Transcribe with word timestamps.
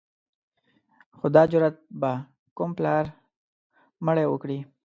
خو 1.17 1.25
دا 1.35 1.43
جرأت 1.51 1.75
به 2.01 2.11
کوم 2.57 2.69
پلار 2.77 3.05
مړی 4.05 4.25
وکړي. 4.29 4.59